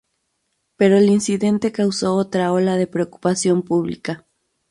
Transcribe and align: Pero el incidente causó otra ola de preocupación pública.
Pero 0.77 0.97
el 0.97 1.09
incidente 1.11 1.71
causó 1.71 2.15
otra 2.15 2.51
ola 2.53 2.75
de 2.75 2.87
preocupación 2.87 3.61
pública. 3.61 4.25